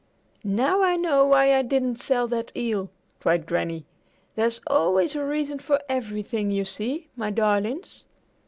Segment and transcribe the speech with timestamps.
[0.43, 3.85] "Now I know why I didn't sell that eel," cried Granny.
[4.33, 8.05] "There's always a reason for everything, you see, my darlings."